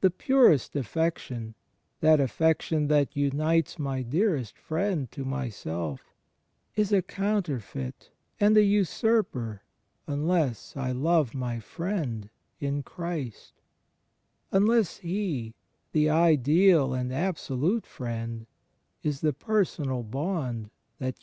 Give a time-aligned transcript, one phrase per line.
[0.00, 1.54] The purest affection—
[2.00, 6.16] that affection that unites my dearest friend to myself—
[6.74, 9.62] is a counterfeit and an usurper
[10.08, 12.28] unless I love my friend
[12.58, 13.52] in Christ—
[14.60, 15.54] unless He,
[15.92, 18.48] the Ideal and Absolute Friend,
[19.04, 21.20] is the personal bond that